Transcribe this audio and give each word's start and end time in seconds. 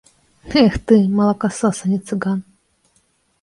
Эх 0.61 0.73
ты, 0.91 0.97
малакасос, 1.19 1.77
а 1.89 1.91
не 1.93 1.99
цыган. 2.09 2.39